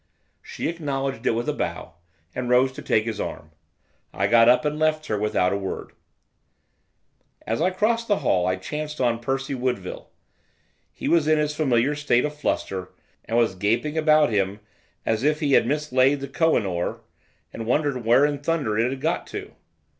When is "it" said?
1.27-1.35, 18.79-18.89